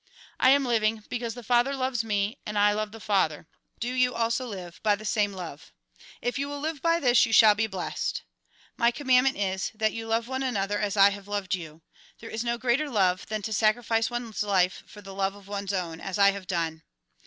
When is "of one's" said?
15.35-15.71